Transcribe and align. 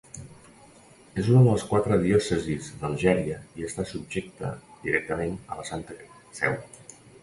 És 1.23 1.29
una 1.33 1.43
de 1.47 1.53
les 1.57 1.65
quatre 1.73 1.99
diòcesis 2.05 2.71
d'Algèria 2.81 3.39
i 3.61 3.69
està 3.71 3.89
subjecte 3.93 4.53
directament 4.91 5.41
a 5.49 5.63
la 5.63 5.71
Santa 5.73 6.05
Seu. 6.45 6.63